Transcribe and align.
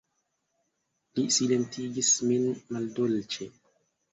Li 1.19 1.25
silentigis 1.35 2.11
min 2.31 2.49
maldolĉe. 2.73 3.53